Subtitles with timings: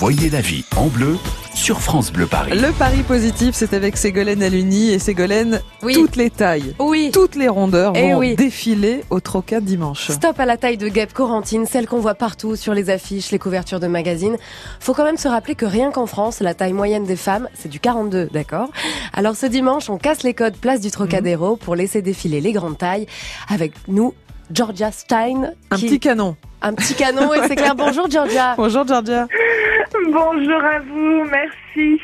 [0.00, 1.18] Voyez la vie en bleu
[1.54, 2.52] sur France Bleu Paris.
[2.58, 5.92] Le pari positif, c'est avec Ségolène Aluni et Ségolène, Oui.
[5.92, 7.10] toutes les tailles, Oui.
[7.12, 8.34] toutes les rondeurs Eh vont oui.
[8.34, 10.10] défiler au Troca dimanche.
[10.10, 13.38] Stop à la taille de guêpe corentine, celle qu'on voit partout sur les affiches, les
[13.38, 14.36] couvertures de magazines.
[14.80, 17.68] Faut quand même se rappeler que rien qu'en France, la taille moyenne des femmes, c'est
[17.68, 18.70] du 42, d'accord?
[19.12, 22.78] Alors ce dimanche, on casse les codes place du Trocadéro pour laisser défiler les grandes
[22.78, 23.06] tailles.
[23.50, 24.14] Avec nous,
[24.50, 25.50] Georgia Stein.
[25.70, 26.36] Un qui- petit canon.
[26.62, 27.74] Un petit canon, et c'est clair.
[27.74, 28.54] Bonjour Georgia.
[28.56, 29.26] Bonjour Georgia.
[30.12, 32.00] Bonjour à vous, merci.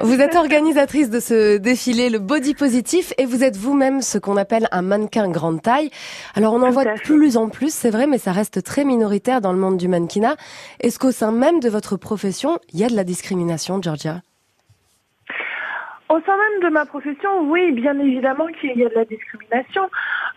[0.00, 4.36] Vous êtes organisatrice de ce défilé, le Body Positif, et vous êtes vous-même ce qu'on
[4.36, 5.90] appelle un mannequin grande taille.
[6.34, 8.84] Alors on en Tout voit de plus en plus, c'est vrai, mais ça reste très
[8.84, 10.36] minoritaire dans le monde du mannequinat.
[10.80, 14.20] Est-ce qu'au sein même de votre profession, il y a de la discrimination, Georgia
[16.10, 19.88] Au sein même de ma profession, oui, bien évidemment qu'il y a de la discrimination.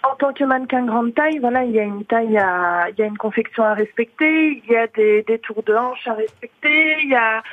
[0.04, 3.02] En tant que mannequin grande taille, voilà, il y a une taille à, il y
[3.04, 6.96] a une confection à respecter, il y a des, des tours de hanche à respecter,
[7.04, 7.44] il y a,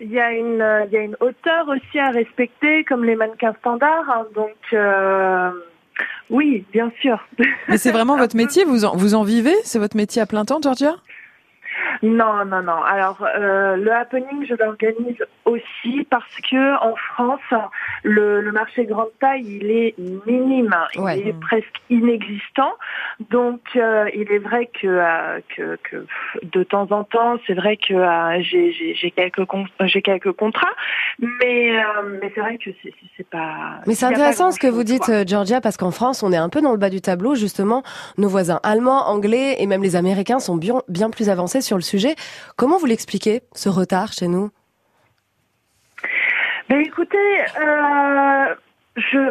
[0.00, 3.54] il y a une, il y a une hauteur aussi à respecter, comme les mannequins
[3.60, 4.10] standards.
[4.10, 4.26] hein.
[4.34, 5.50] donc, euh,
[6.28, 7.18] oui, bien sûr.
[7.68, 9.54] Mais c'est vraiment votre métier, vous en, vous en vivez?
[9.62, 10.96] C'est votre métier à plein temps, Georgia
[12.02, 12.82] Non, non, non.
[12.82, 17.40] Alors, euh, le happening, je l'organise aussi parce que en France,
[18.02, 19.94] le, le marché grande taille, il est
[20.26, 20.74] minime,
[21.16, 22.72] il est presque inexistant.
[23.30, 26.04] Donc, euh, il est vrai que, euh, que, que
[26.42, 27.94] de temps en temps, c'est vrai que
[28.42, 30.74] j'ai j'ai- j'ai quelques con- j'ai quelques contrats,
[31.20, 31.72] mais
[32.20, 32.70] mais c'est vrai que
[33.16, 33.80] c'est pas.
[33.86, 35.24] Mais c'est intéressant ce que vous dites, quoi.
[35.24, 37.82] Georgia, parce qu'en France, on est un peu dans le bas du tableau, justement.
[38.18, 41.82] Nos voisins allemands, anglais et même les Américains sont bien, bien plus avancés sur le
[41.82, 41.91] sujet.
[42.56, 44.50] Comment vous l'expliquez, ce retard chez nous?
[46.68, 48.54] Ben écoutez, euh,
[48.96, 49.30] je.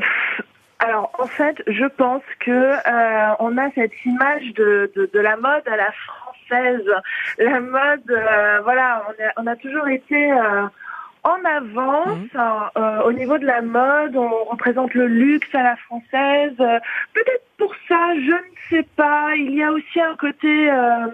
[0.80, 5.38] Alors en fait, je pense que euh, on a cette image de, de, de la
[5.38, 6.86] mode à la française.
[7.38, 10.31] La mode, euh, voilà, on a, on a toujours été
[11.23, 12.18] en avance
[12.78, 14.16] euh, au niveau de la mode.
[14.16, 16.56] On représente le luxe à la française.
[16.59, 16.80] Euh,
[17.14, 19.35] Peut-être pour ça, je ne sais pas.
[19.35, 20.72] Il y a aussi un côté.
[20.72, 21.08] euh,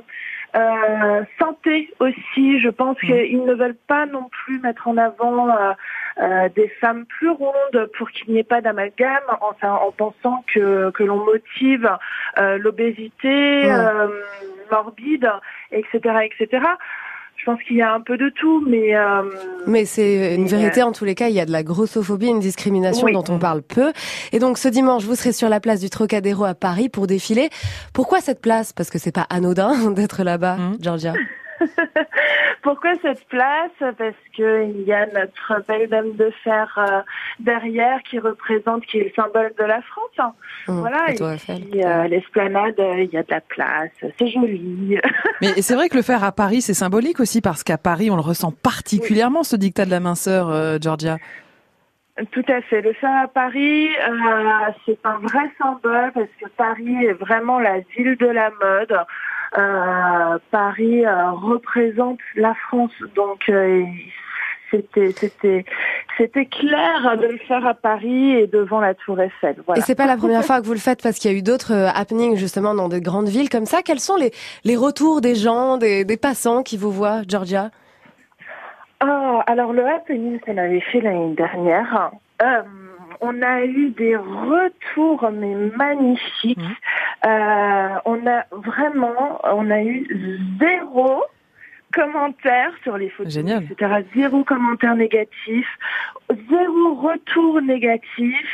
[0.58, 5.74] euh, santé aussi, je pense qu'ils ne veulent pas non plus mettre en avant euh,
[6.20, 11.04] euh, des femmes plus rondes pour qu'il n'y ait pas d'amalgame, en pensant que, que
[11.04, 11.90] l'on motive
[12.40, 13.70] euh, l'obésité Mm.
[13.70, 14.08] euh,
[14.72, 15.32] morbide,
[15.72, 16.64] etc., etc.
[17.38, 19.22] Je pense qu'il y a un peu de tout, mais euh,
[19.68, 22.40] Mais c'est une vérité en tous les cas, il y a de la grossophobie, une
[22.40, 23.14] discrimination Oui.
[23.14, 23.94] dont on parle peu.
[24.34, 27.50] Et donc ce dimanche, vous serez sur la place du Trocadéro à Paris pour défiler.
[27.94, 28.74] Pourquoi cette place?
[28.74, 30.78] Parce que c'est pas anodin d'être là-bas, Mhm.
[30.82, 31.14] Georgia.
[32.68, 33.72] Pourquoi cette place?
[33.80, 37.00] Parce que il y a notre belle dame de fer euh,
[37.40, 40.10] derrière qui représente, qui est le symbole de la France.
[40.18, 40.34] hein.
[40.68, 44.98] Mhm, Voilà, et puis euh, l'esplanade, euh, il y a de la place, c'est joli.
[45.42, 48.18] Mais c'est vrai que le faire à Paris, c'est symbolique aussi, parce qu'à Paris, on
[48.18, 51.16] le ressent particulièrement, ce dictat de la minceur, euh, Georgia.
[52.32, 52.82] Tout à fait.
[52.82, 57.80] Le faire à Paris, euh, c'est un vrai symbole parce que Paris est vraiment la
[57.96, 58.98] ville de la mode.
[59.58, 63.84] Euh, Paris euh, représente la France, donc euh,
[64.70, 65.64] c'était c'était
[66.18, 69.56] c'était clair de le faire à Paris et devant la Tour Eiffel.
[69.66, 69.80] Voilà.
[69.80, 71.42] Et c'est pas la première fois que vous le faites parce qu'il y a eu
[71.42, 73.82] d'autres happenings justement dans de grandes villes comme ça.
[73.84, 74.32] Quels sont les,
[74.66, 77.72] les retours des gens, des, des passants qui vous voient, Georgia?
[79.00, 82.64] Ah, alors le happening qu'on avait fait l'année dernière, euh,
[83.22, 86.58] on a eu des retours mais magnifiques.
[86.58, 86.76] Mhm.
[87.26, 90.08] Euh, on a vraiment, on a eu
[90.60, 91.24] zéro
[91.94, 93.64] commentaire sur les photos, Génial.
[93.64, 94.04] etc.
[94.16, 95.68] Zéro commentaire négatif,
[96.50, 98.46] zéro retour négatif.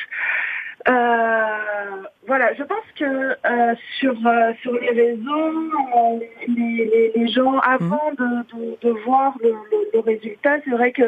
[0.87, 7.57] Euh, voilà, je pense que euh, sur euh, sur les réseaux, les, les, les gens
[7.59, 8.25] avant de,
[8.55, 11.03] de, de voir le, le, le résultat, c'est vrai que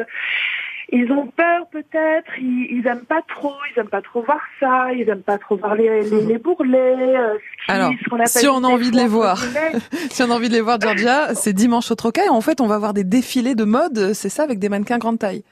[0.90, 4.92] ils ont peur peut-être, ils, ils aiment pas trop, ils aiment pas trop voir ça,
[4.92, 7.92] ils aiment pas trop voir les, les, les bourrelets, euh, qui- Alors,
[8.26, 9.38] si on a envie de les voir.
[10.10, 12.60] Si on a envie de les voir, Georgia, c'est dimanche au Troca, et en fait,
[12.60, 15.42] on va voir des défilés de mode, c'est ça, avec des mannequins grande taille.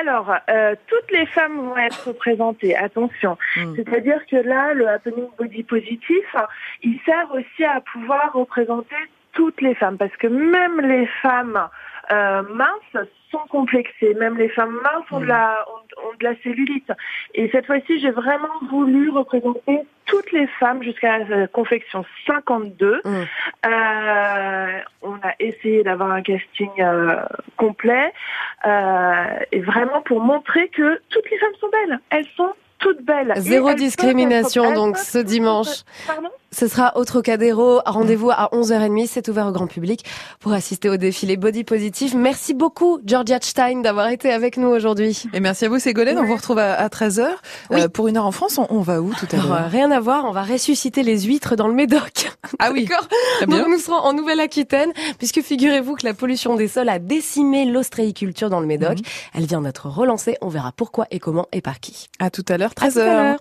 [0.00, 3.36] Alors, euh, toutes les femmes vont être représentées, attention.
[3.56, 3.74] Mm.
[3.76, 6.24] C'est-à-dire que là, le happening body positif,
[6.82, 8.94] il sert aussi à pouvoir représenter
[9.34, 11.68] toutes les femmes, parce que même les femmes
[12.12, 16.34] euh, minces sont complexées, même les femmes minces ont de la, ont, ont de la
[16.42, 16.92] cellulite.
[17.34, 23.00] Et cette fois-ci, j'ai vraiment voulu représenter toutes les femmes jusqu'à la euh, confection 52.
[23.04, 23.08] Mm.
[23.08, 27.22] Euh, on a essayé d'avoir un casting euh,
[27.56, 28.12] complet
[28.66, 32.00] euh, et vraiment pour montrer que toutes les femmes sont belles.
[32.10, 33.32] Elles sont toutes belles.
[33.36, 35.84] Zéro discrimination donc ce dimanche.
[36.06, 36.28] Pardon?
[36.56, 37.80] Ce sera au Trocadéro.
[37.86, 39.08] Rendez-vous à 11h30.
[39.08, 40.04] C'est ouvert au grand public
[40.38, 42.16] pour assister au défilé Body Positive.
[42.16, 45.24] Merci beaucoup, Georgia Stein, d'avoir été avec nous aujourd'hui.
[45.32, 46.18] Et merci à vous, Ségolène.
[46.18, 47.26] On vous retrouve à, 13h.
[47.72, 49.70] Euh, pour une heure en France, on, va où tout à l'heure?
[49.70, 50.26] Rien à voir.
[50.26, 52.30] On va ressusciter les huîtres dans le Médoc.
[52.58, 52.84] Ah oui.
[52.84, 53.08] D'accord.
[53.48, 58.50] Donc nous serons en Nouvelle-Aquitaine, puisque figurez-vous que la pollution des sols a décimé l'ostréiculture
[58.50, 58.98] dans le Médoc.
[58.98, 59.04] Mhm.
[59.34, 60.36] Elle vient d'être relancée.
[60.42, 62.08] On verra pourquoi et comment et par qui.
[62.18, 63.38] À tout à l'heure, 13h.